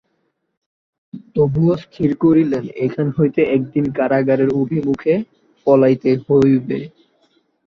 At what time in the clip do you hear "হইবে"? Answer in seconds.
6.25-6.79